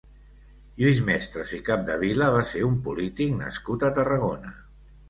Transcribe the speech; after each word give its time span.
Lluís 0.79 1.01
Mestres 1.09 1.53
i 1.59 1.61
Capdevila 1.69 2.33
va 2.37 2.41
ser 2.55 2.65
un 2.71 2.81
polític 2.89 3.39
nascut 3.45 3.89
a 3.91 3.97
Tarragona. 4.01 4.61